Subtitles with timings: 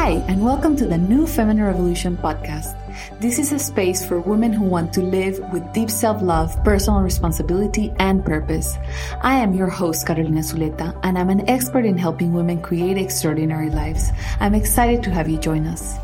[0.00, 2.72] Hi, and welcome to the New Feminine Revolution podcast.
[3.20, 7.02] This is a space for women who want to live with deep self love, personal
[7.02, 8.78] responsibility, and purpose.
[9.20, 13.68] I am your host, Carolina Zuleta, and I'm an expert in helping women create extraordinary
[13.68, 14.08] lives.
[14.40, 15.98] I'm excited to have you join us.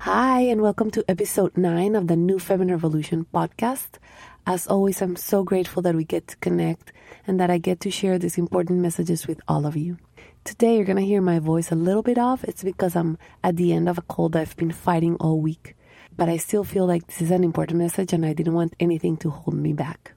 [0.00, 3.96] Hi, and welcome to episode 9 of the New Feminine Revolution podcast.
[4.46, 6.92] As always, I'm so grateful that we get to connect
[7.26, 9.98] and that I get to share these important messages with all of you.
[10.44, 12.42] Today, you're going to hear my voice a little bit off.
[12.44, 15.76] It's because I'm at the end of a cold I've been fighting all week.
[16.16, 19.16] But I still feel like this is an important message and I didn't want anything
[19.18, 20.12] to hold me back.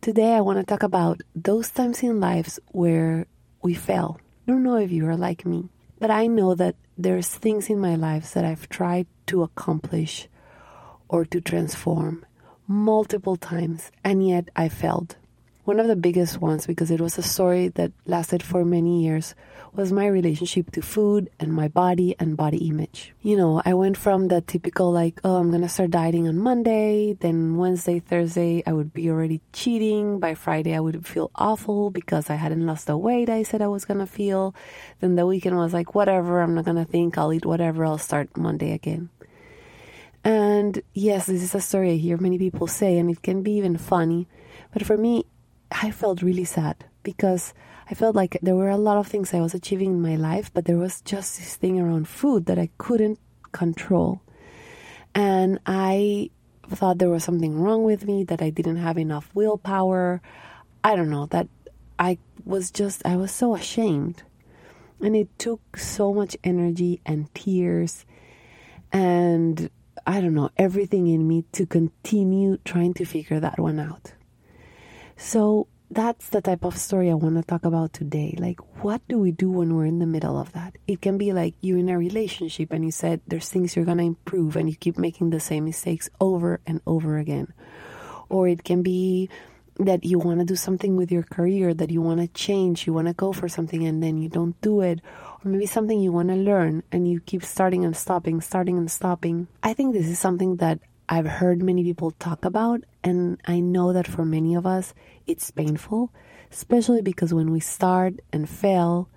[0.00, 3.26] Today, I want to talk about those times in lives where
[3.62, 4.18] we fail.
[4.46, 5.68] I don't know if you are like me,
[6.00, 10.28] but I know that there's things in my life that I've tried to accomplish
[11.08, 12.26] or to transform
[12.72, 15.16] multiple times, and yet I failed.
[15.64, 19.36] One of the biggest ones, because it was a story that lasted for many years,
[19.74, 23.14] was my relationship to food and my body and body image.
[23.22, 27.12] You know, I went from the typical, like, oh, I'm gonna start dieting on Monday,
[27.12, 30.18] then Wednesday, Thursday, I would be already cheating.
[30.18, 33.68] By Friday, I would feel awful because I hadn't lost the weight I said I
[33.68, 34.54] was gonna feel.
[35.00, 38.36] Then the weekend was like, whatever, I'm not gonna think, I'll eat whatever, I'll start
[38.36, 39.10] Monday again.
[40.24, 43.52] And yes, this is a story I hear many people say, and it can be
[43.52, 44.28] even funny.
[44.72, 45.24] But for me,
[45.70, 47.54] I felt really sad because
[47.90, 50.52] I felt like there were a lot of things I was achieving in my life,
[50.54, 53.18] but there was just this thing around food that I couldn't
[53.50, 54.22] control.
[55.14, 56.30] And I
[56.68, 60.22] thought there was something wrong with me, that I didn't have enough willpower.
[60.84, 61.48] I don't know, that
[61.98, 64.22] I was just, I was so ashamed.
[65.00, 68.06] And it took so much energy and tears
[68.92, 69.68] and
[70.06, 74.12] I don't know, everything in me to continue trying to figure that one out.
[75.16, 78.34] So that's the type of story I want to talk about today.
[78.38, 80.76] Like, what do we do when we're in the middle of that?
[80.86, 83.98] It can be like you're in a relationship and you said there's things you're going
[83.98, 87.52] to improve and you keep making the same mistakes over and over again.
[88.28, 89.28] Or it can be
[89.78, 92.92] that you want to do something with your career, that you want to change, you
[92.92, 95.00] want to go for something and then you don't do it
[95.44, 99.48] maybe something you want to learn and you keep starting and stopping, starting and stopping.
[99.62, 103.92] I think this is something that I've heard many people talk about, and I know
[103.92, 104.94] that for many of us
[105.26, 106.12] it's painful,
[106.50, 109.08] especially because when we start and fail,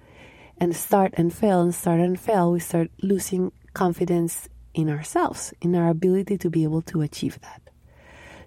[0.57, 5.75] and start and fail, and start and fail, we start losing confidence in ourselves, in
[5.75, 7.61] our ability to be able to achieve that.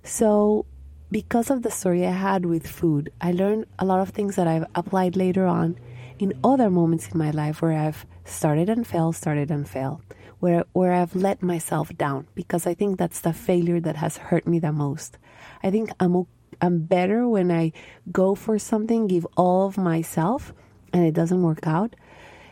[0.03, 0.67] So,
[1.11, 4.47] because of the story I had with food, I learned a lot of things that
[4.47, 5.79] I've applied later on
[6.19, 10.03] in other moments in my life where I've started and failed, started and failed,
[10.41, 14.47] where where I've let myself down because I think that's the failure that has hurt
[14.47, 15.19] me the most.
[15.63, 16.27] I think I'm
[16.61, 17.73] I'm better when I
[18.11, 20.53] go for something, give all of myself,
[20.93, 21.95] and it doesn't work out.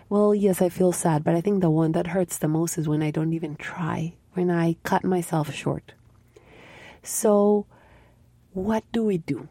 [0.08, 2.86] Well, yes, I feel sad, but I think the one that hurts the most is
[2.86, 5.94] when I don't even try, when I cut myself short.
[7.02, 7.66] So,
[8.52, 9.48] what do we do?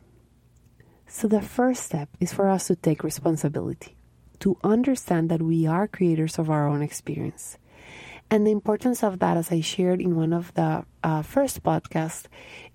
[1.07, 3.95] So, the first step is for us to take responsibility
[4.39, 7.57] to understand that we are creators of our own experience.
[8.29, 12.25] And the importance of that, as I shared in one of the uh, first podcasts,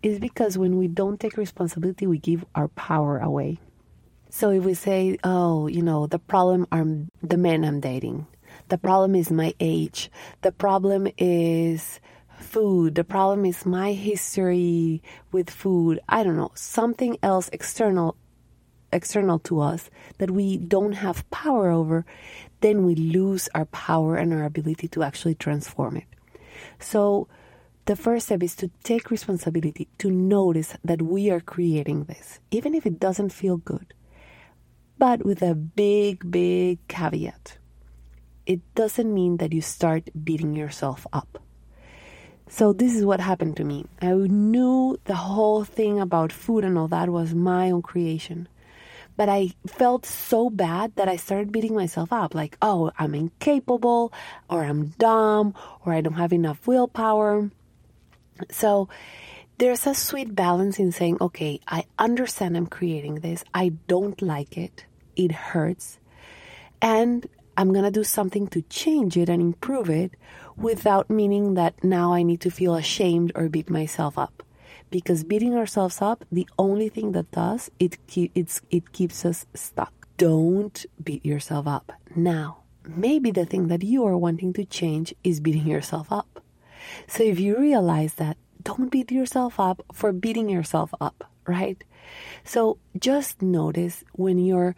[0.02, 3.58] is because when we don't take responsibility, we give our power away.
[4.28, 6.86] So if we say, oh, you know, the problem are
[7.20, 8.28] the men I'm dating,
[8.68, 10.08] the problem is my age,
[10.42, 11.98] the problem is
[12.38, 18.16] food, the problem is my history with food, I don't know, something else external
[18.92, 22.04] external to us that we don't have power over,
[22.60, 26.04] then we lose our power and our ability to actually transform it.
[26.78, 27.28] So,
[27.86, 32.74] the first step is to take responsibility, to notice that we are creating this, even
[32.74, 33.94] if it doesn't feel good.
[34.98, 37.56] But with a big, big caveat
[38.50, 41.38] it doesn't mean that you start beating yourself up.
[42.48, 43.86] So, this is what happened to me.
[44.02, 48.48] I knew the whole thing about food and all that was my own creation
[49.16, 52.34] but I felt so bad that I started beating myself up.
[52.34, 54.12] Like, oh, I'm incapable,
[54.48, 55.54] or I'm dumb,
[55.84, 57.50] or I don't have enough willpower.
[58.50, 58.88] So
[59.58, 64.56] there's a sweet balance in saying, okay, I understand I'm creating this, I don't like
[64.56, 64.86] it,
[65.16, 65.98] it hurts,
[66.80, 70.14] and I'm gonna do something to change it and improve it
[70.56, 74.42] without meaning that now I need to feel ashamed or beat myself up
[74.90, 79.46] because beating ourselves up, the only thing that does it keep, it's it keeps us
[79.54, 79.92] stuck.
[80.16, 81.92] Don't beat yourself up.
[82.14, 86.42] Now, maybe the thing that you are wanting to change is beating yourself up.
[87.06, 91.82] So if you realize that, don't beat yourself up for beating yourself up, right?
[92.44, 94.76] So just notice when you're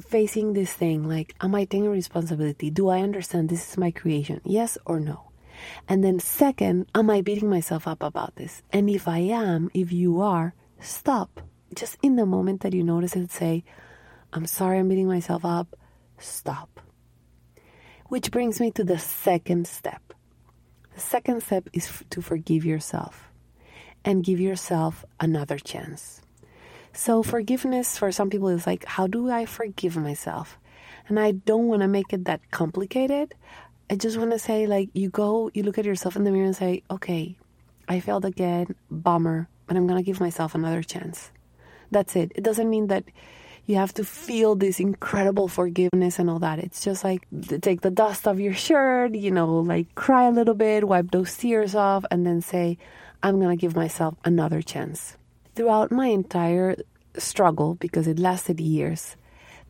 [0.00, 2.70] facing this thing like, am I taking responsibility?
[2.70, 4.40] Do I understand this is my creation?
[4.44, 5.25] Yes or no?
[5.88, 8.62] And then, second, am I beating myself up about this?
[8.72, 11.40] And if I am, if you are, stop.
[11.74, 13.64] Just in the moment that you notice it, say,
[14.32, 15.76] I'm sorry I'm beating myself up.
[16.18, 16.80] Stop.
[18.08, 20.12] Which brings me to the second step.
[20.94, 23.30] The second step is f- to forgive yourself
[24.04, 26.22] and give yourself another chance.
[26.92, 30.58] So, forgiveness for some people is like, how do I forgive myself?
[31.08, 33.34] And I don't want to make it that complicated.
[33.88, 36.46] I just want to say, like, you go, you look at yourself in the mirror
[36.46, 37.36] and say, okay,
[37.88, 41.30] I failed again, bummer, but I'm going to give myself another chance.
[41.90, 42.32] That's it.
[42.34, 43.04] It doesn't mean that
[43.66, 46.58] you have to feel this incredible forgiveness and all that.
[46.58, 47.26] It's just like
[47.60, 51.36] take the dust off your shirt, you know, like cry a little bit, wipe those
[51.36, 52.78] tears off, and then say,
[53.22, 55.16] I'm going to give myself another chance.
[55.54, 56.76] Throughout my entire
[57.18, 59.16] struggle, because it lasted years,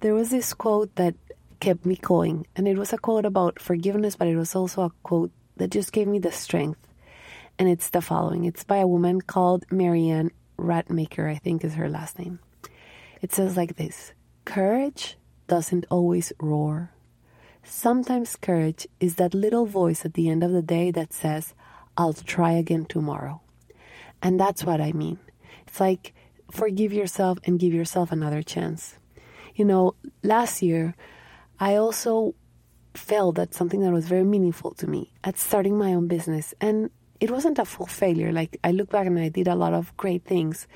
[0.00, 1.14] there was this quote that
[1.60, 2.46] kept me going.
[2.56, 5.92] And it was a quote about forgiveness, but it was also a quote that just
[5.92, 6.80] gave me the strength.
[7.58, 11.88] And it's the following it's by a woman called Marianne Ratmaker, I think is her
[11.88, 12.38] last name.
[13.22, 14.12] It says like this
[14.44, 15.16] Courage
[15.46, 16.92] doesn't always roar.
[17.62, 21.52] Sometimes courage is that little voice at the end of the day that says,
[21.96, 23.40] I'll try again tomorrow.
[24.22, 25.18] And that's what I mean.
[25.66, 26.14] It's like
[26.50, 28.96] forgive yourself and give yourself another chance.
[29.54, 30.94] You know, last year,
[31.58, 32.34] I also
[32.94, 36.54] felt that something that was very meaningful to me at starting my own business.
[36.60, 38.32] And it wasn't a full failure.
[38.32, 40.66] Like, I look back and I did a lot of great things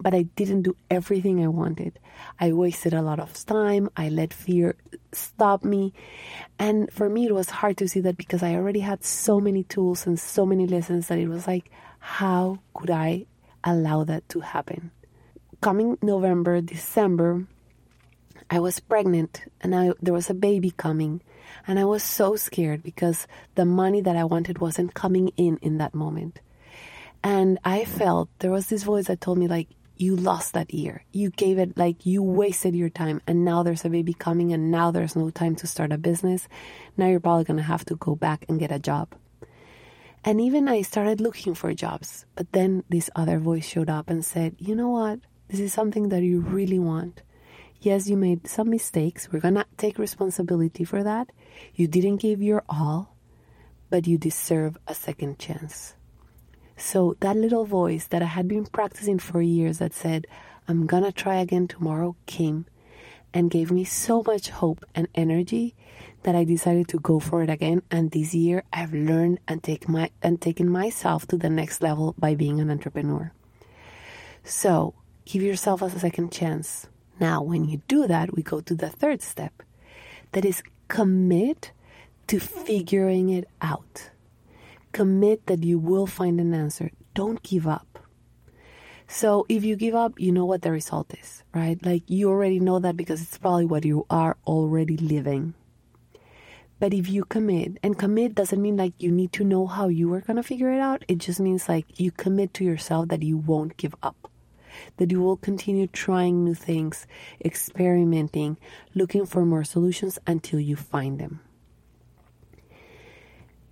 [0.00, 1.98] but I didn't do everything I wanted.
[2.38, 3.88] I wasted a lot of time.
[3.96, 4.76] I let fear
[5.12, 5.92] stop me.
[6.58, 9.62] And for me, it was hard to see that because I already had so many
[9.64, 13.26] tools and so many lessons that it was like, how could I
[13.64, 14.90] allow that to happen?
[15.60, 17.46] Coming November, December,
[18.48, 21.22] I was pregnant and I, there was a baby coming.
[21.66, 25.78] And I was so scared because the money that I wanted wasn't coming in in
[25.78, 26.40] that moment.
[27.24, 31.04] And I felt there was this voice that told me, like, you lost that year.
[31.12, 34.70] You gave it like you wasted your time, and now there's a baby coming, and
[34.70, 36.48] now there's no time to start a business.
[36.96, 39.14] Now you're probably going to have to go back and get a job.
[40.22, 44.24] And even I started looking for jobs, but then this other voice showed up and
[44.24, 45.20] said, You know what?
[45.48, 47.22] This is something that you really want.
[47.80, 49.30] Yes, you made some mistakes.
[49.30, 51.30] We're going to take responsibility for that.
[51.74, 53.16] You didn't give your all,
[53.90, 55.94] but you deserve a second chance.
[56.76, 60.26] So that little voice that I had been practicing for years that said,
[60.68, 62.66] I'm gonna try again tomorrow came
[63.32, 65.74] and gave me so much hope and energy
[66.24, 67.82] that I decided to go for it again.
[67.90, 72.14] And this year I've learned and take my and taken myself to the next level
[72.18, 73.32] by being an entrepreneur.
[74.44, 74.94] So
[75.24, 76.88] give yourself a second chance.
[77.18, 79.62] Now, when you do that, we go to the third step
[80.32, 81.72] that is commit
[82.26, 84.10] to figuring it out.
[84.92, 86.90] Commit that you will find an answer.
[87.14, 87.98] Don't give up.
[89.08, 91.78] So if you give up, you know what the result is, right?
[91.84, 95.54] Like you already know that because it's probably what you are already living.
[96.78, 100.12] But if you commit, and commit doesn't mean like you need to know how you
[100.12, 101.04] are going to figure it out.
[101.08, 104.30] It just means like you commit to yourself that you won't give up,
[104.96, 107.06] that you will continue trying new things,
[107.44, 108.58] experimenting,
[108.94, 111.40] looking for more solutions until you find them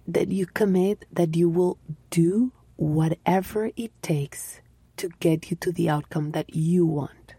[0.07, 1.79] that you commit that you will
[2.11, 4.61] do whatever it takes
[4.97, 7.35] to get you to the outcome that you want.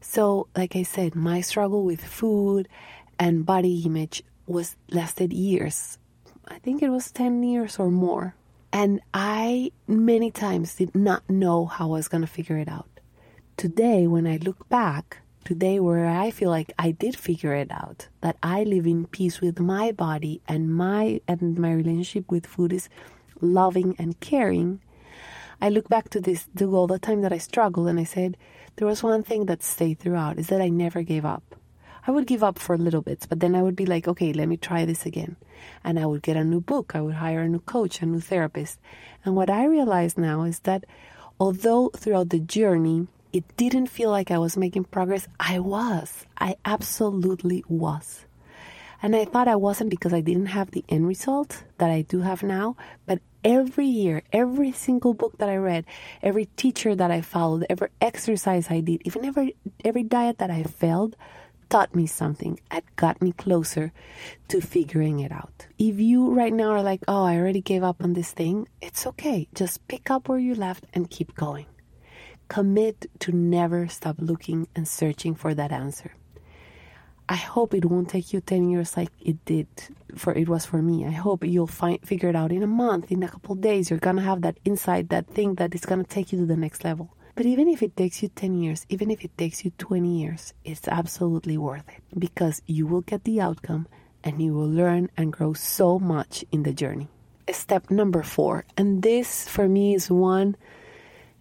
[0.00, 2.68] So, like I said, my struggle with food
[3.18, 5.98] and body image was lasted years.
[6.46, 8.36] I think it was 10 years or more.
[8.76, 13.00] And I many times did not know how I was going to figure it out.
[13.56, 18.08] Today, when I look back, today where I feel like I did figure it out
[18.20, 22.70] that I live in peace with my body and my and my relationship with food
[22.70, 22.90] is
[23.40, 24.82] loving and caring.
[25.58, 28.36] I look back to this to all the time that I struggled and I said
[28.76, 31.56] there was one thing that stayed throughout is that I never gave up.
[32.06, 34.48] I would give up for little bits, but then I would be like, okay, let
[34.48, 35.36] me try this again.
[35.82, 38.20] And I would get a new book, I would hire a new coach, a new
[38.20, 38.78] therapist.
[39.24, 40.84] And what I realize now is that
[41.40, 45.28] although throughout the journey it didn't feel like I was making progress.
[45.38, 46.24] I was.
[46.38, 48.24] I absolutely was.
[49.02, 52.22] And I thought I wasn't because I didn't have the end result that I do
[52.22, 52.76] have now.
[53.04, 55.84] But every year, every single book that I read,
[56.22, 60.62] every teacher that I followed, every exercise I did, even every, every diet that I
[60.62, 61.14] failed,
[61.68, 63.92] taught me something It got me closer
[64.48, 65.66] to figuring it out.
[65.78, 69.06] If you right now are like, oh, I already gave up on this thing, it's
[69.06, 69.48] okay.
[69.54, 71.66] Just pick up where you left and keep going.
[72.48, 76.12] Commit to never stop looking and searching for that answer.
[77.28, 79.66] I hope it won't take you 10 years like it did
[80.14, 81.04] for it was for me.
[81.04, 83.90] I hope you'll find figure it out in a month, in a couple days.
[83.90, 86.46] You're going to have that insight, that thing that is going to take you to
[86.46, 87.15] the next level.
[87.36, 90.54] But even if it takes you 10 years, even if it takes you 20 years,
[90.64, 93.86] it's absolutely worth it because you will get the outcome
[94.24, 97.08] and you will learn and grow so much in the journey.
[97.52, 100.56] Step number four, and this for me is one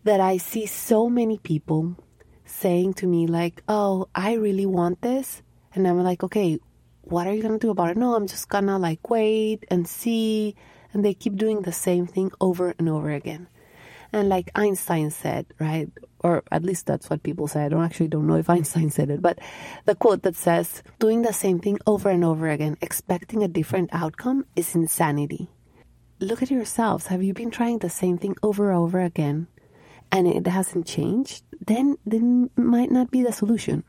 [0.04, 1.96] that I see so many people
[2.44, 5.42] saying to me, like, oh, I really want this.
[5.74, 6.60] And I'm like, okay,
[7.04, 7.98] what are you going to do about it?
[7.98, 10.56] No, I'm just going to like wait and see.
[10.94, 13.48] And they keep doing the same thing over and over again.
[14.14, 15.90] And like Einstein said, right?
[16.20, 17.66] Or at least that's what people say.
[17.66, 19.40] I don't actually don't know if Einstein said it, but
[19.86, 23.90] the quote that says, doing the same thing over and over again, expecting a different
[23.94, 25.50] outcome is insanity.
[26.20, 27.08] Look at yourselves.
[27.08, 29.48] Have you been trying the same thing over and over again
[30.12, 31.44] and it hasn't changed?
[31.66, 33.84] Then, then might not be the solution.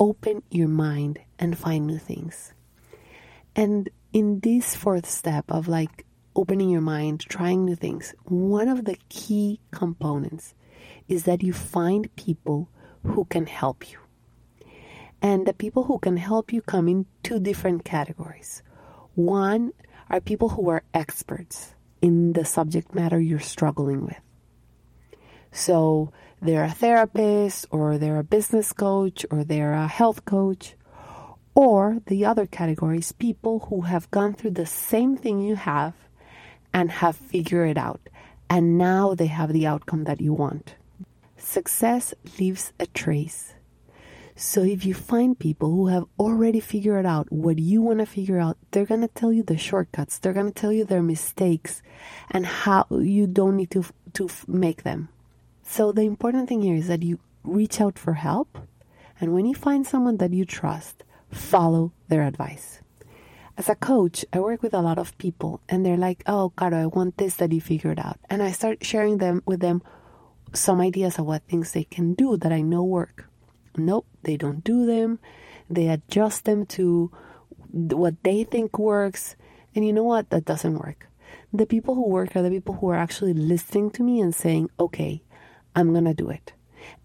[0.00, 2.52] Open your mind and find new things.
[3.54, 8.84] And in this fourth step of like opening your mind, trying new things, one of
[8.84, 10.54] the key components
[11.08, 12.68] is that you find people
[13.04, 13.98] who can help you.
[15.20, 18.62] And the people who can help you come in two different categories.
[19.14, 19.72] One
[20.10, 24.20] are people who are experts in the subject matter you're struggling with.
[25.52, 30.74] So they're a therapist, or they're a business coach, or they're a health coach.
[31.54, 35.94] Or the other category is people who have gone through the same thing you have
[36.72, 38.00] and have figured it out.
[38.48, 40.74] And now they have the outcome that you want.
[41.36, 43.54] Success leaves a trace.
[44.34, 48.38] So if you find people who have already figured out what you want to figure
[48.38, 50.18] out, they're going to tell you the shortcuts.
[50.18, 51.82] They're going to tell you their mistakes
[52.30, 55.08] and how you don't need to to make them.
[55.62, 58.58] So the important thing here is that you reach out for help
[59.22, 62.81] and when you find someone that you trust, follow their advice
[63.56, 66.78] as a coach, I work with a lot of people and they're like, oh, Caro,
[66.78, 68.18] I want this that you figured out.
[68.30, 69.82] And I start sharing them with them
[70.52, 73.28] some ideas of what things they can do that I know work.
[73.76, 75.18] Nope, they don't do them.
[75.68, 77.10] They adjust them to
[77.70, 79.36] what they think works.
[79.74, 80.30] And you know what?
[80.30, 81.08] That doesn't work.
[81.52, 84.70] The people who work are the people who are actually listening to me and saying,
[84.78, 85.22] okay,
[85.74, 86.52] I'm going to do it.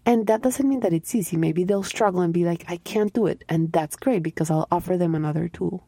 [0.04, 1.36] And that doesn't mean that it's easy.
[1.36, 3.44] Maybe they'll struggle and be like, I can't do it.
[3.48, 5.86] And that's great because I'll offer them another tool.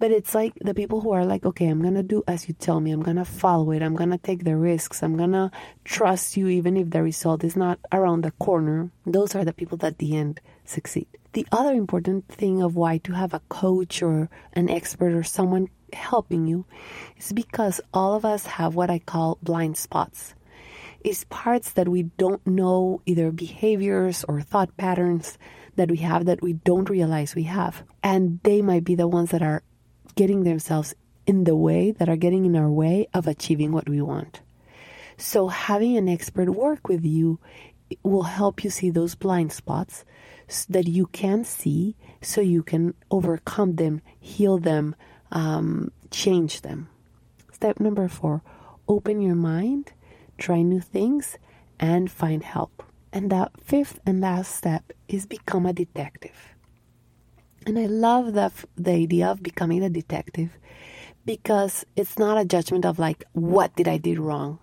[0.00, 2.54] But it's like the people who are like, okay, I'm going to do as you
[2.54, 2.90] tell me.
[2.90, 3.82] I'm going to follow it.
[3.82, 5.02] I'm going to take the risks.
[5.02, 5.50] I'm going to
[5.84, 8.90] trust you even if the result is not around the corner.
[9.04, 11.06] Those are the people that at the end succeed.
[11.34, 15.68] The other important thing of why to have a coach or an expert or someone
[15.92, 16.64] helping you
[17.18, 20.34] is because all of us have what I call blind spots.
[21.04, 25.36] It's parts that we don't know, either behaviors or thought patterns
[25.76, 27.82] that we have that we don't realize we have.
[28.02, 29.62] And they might be the ones that are
[30.10, 30.94] getting themselves
[31.26, 34.40] in the way, that are getting in our way of achieving what we want.
[35.16, 37.38] So, having an expert work with you
[38.02, 40.04] will help you see those blind spots
[40.68, 44.94] that you can see so you can overcome them, heal them,
[45.30, 46.88] um, change them.
[47.52, 48.42] Step number four
[48.88, 49.92] open your mind,
[50.38, 51.38] try new things,
[51.78, 52.82] and find help.
[53.12, 56.49] And the fifth and last step is become a detective.
[57.66, 60.50] And I love the, the idea of becoming a detective
[61.26, 64.58] because it's not a judgment of like, what did I do wrong?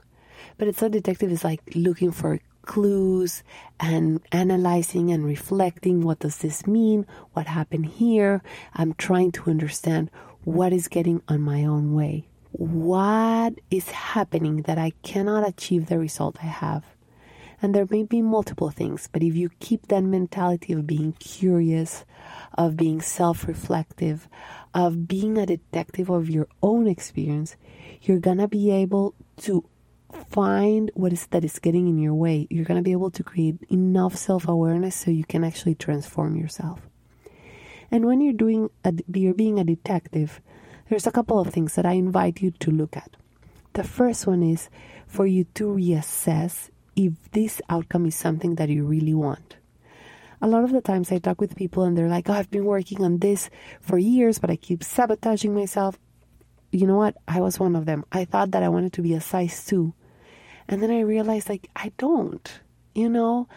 [0.57, 3.43] But it's a detective is like looking for clues
[3.79, 7.05] and analyzing and reflecting what does this mean?
[7.33, 8.41] What happened here?
[8.73, 10.11] I'm trying to understand
[10.43, 12.27] what is getting on my own way.
[12.51, 16.83] What is happening that I cannot achieve the result I have?
[17.61, 22.05] And there may be multiple things, but if you keep that mentality of being curious,
[22.55, 24.27] of being self reflective,
[24.73, 27.55] of being a detective of your own experience,
[28.01, 29.65] you're gonna be able to
[30.29, 32.45] find what is that is getting in your way.
[32.49, 36.87] You're gonna be able to create enough self awareness so you can actually transform yourself.
[37.89, 40.41] And when you're doing a, you're being a detective,
[40.89, 43.17] there's a couple of things that I invite you to look at.
[43.73, 44.69] The first one is
[45.07, 49.55] for you to reassess if this outcome is something that you really want.
[50.41, 52.65] A lot of the times I talk with people and they're like, oh, I've been
[52.65, 53.49] working on this
[53.81, 55.97] for years, but I keep sabotaging myself.
[56.71, 57.15] You know what?
[57.27, 58.03] I was one of them.
[58.11, 59.93] I thought that I wanted to be a size two.
[60.67, 62.59] And then I realized, like, I don't.
[62.93, 63.47] You know,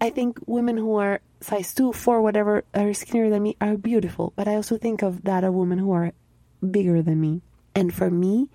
[0.00, 4.32] I think women who are size two, four, whatever, are skinnier than me are beautiful.
[4.34, 6.12] But I also think of that of women who are
[6.68, 7.42] bigger than me.
[7.74, 8.48] And for me,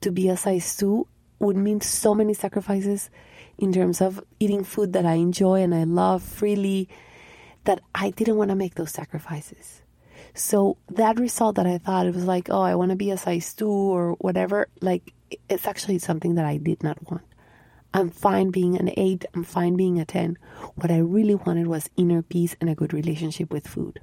[0.00, 1.08] to be a size two
[1.40, 3.10] would mean so many sacrifices
[3.58, 6.88] in terms of eating food that I enjoy and I love freely,
[7.64, 9.82] that I didn't want to make those sacrifices.
[10.34, 13.18] So that result that I thought it was like, oh, I want to be a
[13.18, 15.12] size two or whatever, like
[15.48, 17.24] it's actually something that I did not want.
[17.94, 20.38] I'm fine being an eight, I'm fine being a 10.
[20.76, 24.00] What I really wanted was inner peace and a good relationship with food.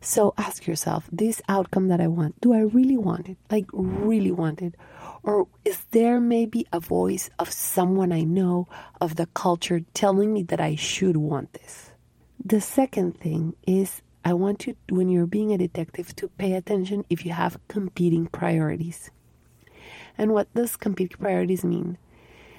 [0.00, 3.38] So ask yourself this outcome that I want, do I really want it?
[3.50, 4.74] Like, really want it?
[5.26, 8.68] Or is there maybe a voice of someone I know,
[9.00, 11.90] of the culture, telling me that I should want this?
[12.44, 17.04] The second thing is I want you, when you're being a detective, to pay attention
[17.10, 19.10] if you have competing priorities.
[20.16, 21.98] And what does competing priorities mean?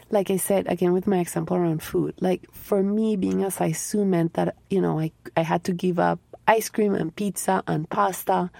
[0.09, 4.03] Like I said, again, with my example around food, like for me, being a two
[4.03, 7.89] meant that, you know, I, I had to give up ice cream and pizza and
[7.89, 8.51] pasta.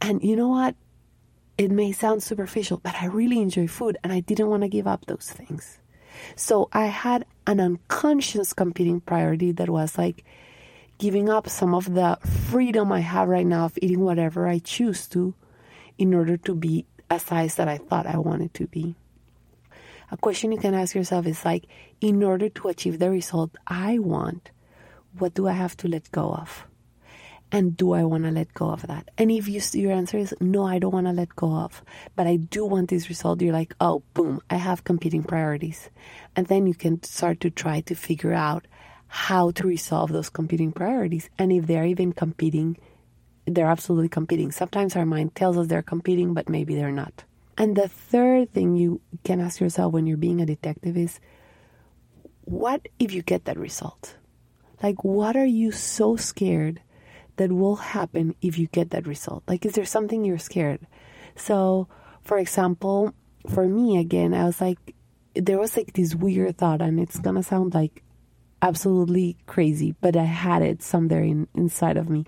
[0.00, 0.76] And you know what?
[1.58, 4.86] It may sound superficial, but I really enjoy food and I didn't want to give
[4.86, 5.78] up those things.
[6.36, 10.24] So I had an unconscious competing priority that was like,
[10.98, 12.18] giving up some of the
[12.50, 15.34] freedom I have right now of eating whatever I choose to
[15.96, 18.96] in order to be a size that I thought I wanted to be.
[20.10, 21.66] A question you can ask yourself is like,
[22.00, 24.50] in order to achieve the result I want,
[25.18, 26.66] what do I have to let go of?
[27.50, 29.10] And do I want to let go of that?
[29.16, 31.82] And if you, your answer is no, I don't want to let go of,
[32.14, 35.88] but I do want this result, you're like, oh, boom, I have competing priorities.
[36.36, 38.66] And then you can start to try to figure out
[39.06, 41.30] how to resolve those competing priorities.
[41.38, 42.76] And if they're even competing,
[43.46, 44.52] they're absolutely competing.
[44.52, 47.24] Sometimes our mind tells us they're competing, but maybe they're not.
[47.56, 51.18] And the third thing you can ask yourself when you're being a detective is
[52.44, 54.16] what if you get that result?
[54.82, 56.80] Like, what are you so scared
[57.38, 59.42] that will happen if you get that result?
[59.48, 60.86] Like, is there something you're scared?
[61.34, 61.88] So,
[62.22, 63.14] for example,
[63.48, 64.94] for me, again, I was like,
[65.34, 68.02] there was like this weird thought, and it's gonna sound like
[68.60, 72.26] absolutely crazy, but I had it somewhere in, inside of me.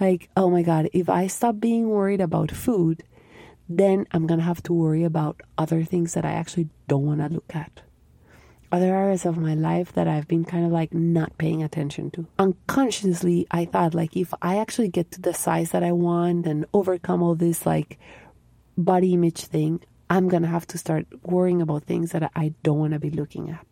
[0.00, 3.02] Like, oh my God, if I stop being worried about food,
[3.68, 7.28] then I'm to have to worry about other things that I actually don't want to
[7.28, 7.82] look at.
[8.72, 12.26] Other areas of my life that I've been kind of like not paying attention to.
[12.38, 16.66] Unconsciously, I thought like if I actually get to the size that I want and
[16.74, 17.98] overcome all this like
[18.76, 22.78] body image thing, I'm going to have to start worrying about things that I don't
[22.78, 23.66] want to be looking at.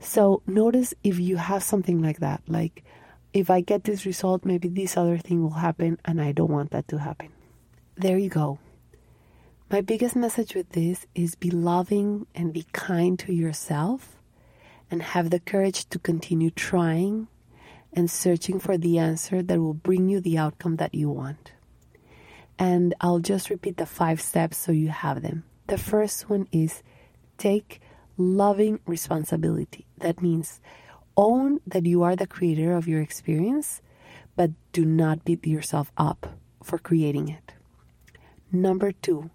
[0.00, 2.84] So notice if you have something like that, like
[3.32, 6.70] if I get this result, maybe this other thing will happen, and I don't want
[6.70, 7.28] that to happen.
[7.96, 8.58] There you go.
[9.70, 14.16] My biggest message with this is be loving and be kind to yourself
[14.90, 17.28] and have the courage to continue trying
[17.92, 21.52] and searching for the answer that will bring you the outcome that you want.
[22.58, 25.44] And I'll just repeat the five steps so you have them.
[25.66, 26.82] The first one is
[27.36, 27.82] take
[28.16, 29.84] loving responsibility.
[29.98, 30.62] That means
[31.14, 33.82] own that you are the creator of your experience,
[34.34, 37.52] but do not beat yourself up for creating it.
[38.50, 39.28] Number two,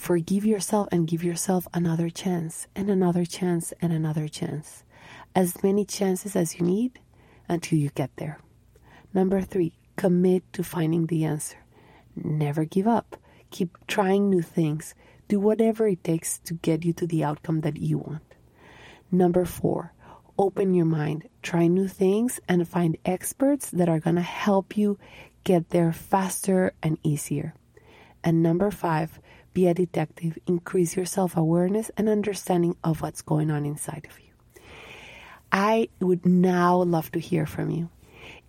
[0.00, 4.82] forgive yourself and give yourself another chance and another chance and another chance.
[5.34, 6.98] As many chances as you need
[7.50, 8.38] until you get there.
[9.12, 11.58] Number three, commit to finding the answer.
[12.16, 13.18] Never give up.
[13.50, 14.94] Keep trying new things.
[15.28, 18.22] Do whatever it takes to get you to the outcome that you want.
[19.12, 19.92] Number four,
[20.38, 24.98] open your mind, try new things, and find experts that are going to help you
[25.44, 27.52] get there faster and easier.
[28.24, 29.20] And number five,
[29.52, 34.18] be a detective, increase your self awareness and understanding of what's going on inside of
[34.20, 34.62] you.
[35.52, 37.90] I would now love to hear from you.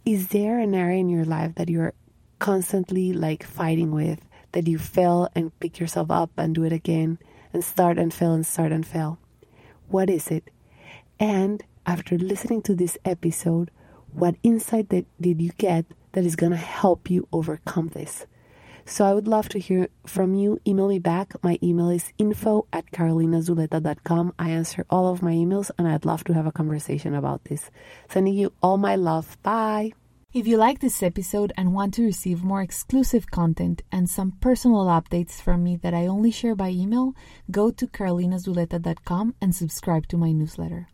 [0.06, 1.94] Is there an area in your life that you're
[2.40, 4.20] constantly like fighting with?
[4.52, 7.20] that you fail and pick yourself up and do it again
[7.54, 9.20] and start and fail and start and fail?
[9.88, 10.50] What is it?
[11.20, 13.72] And after listening to this episode,
[14.14, 18.26] what insight that did you get that is going to help you overcome this?
[18.86, 20.60] So I would love to hear from you.
[20.68, 21.34] Email me back.
[21.44, 24.34] My email is info at carolinazuleta.com.
[24.40, 27.70] I answer all of my emails and I'd love to have a conversation about this.
[28.10, 29.38] Sending you all my love.
[29.44, 29.94] Bye.
[30.34, 34.86] If you like this episode and want to receive more exclusive content and some personal
[34.86, 37.14] updates from me that I only share by email,
[37.52, 40.88] go to carolinazuleta.com and subscribe to my newsletter.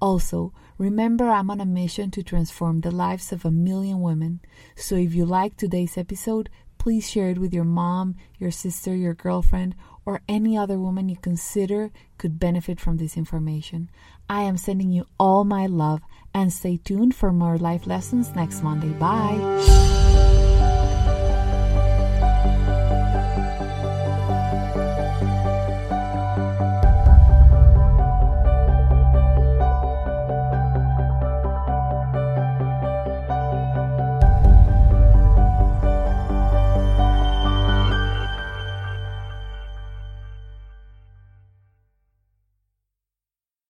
[0.00, 4.40] Also, remember I'm on a mission to transform the lives of a million women.
[4.74, 6.50] So if you like today's episode,
[6.80, 9.74] please share it with your mom, your sister, your girlfriend,
[10.06, 13.90] or any other woman you consider could benefit from this information.
[14.30, 16.00] I am sending you all my love
[16.32, 18.94] and stay tuned for more life lessons next Monday.
[18.98, 19.99] Bye.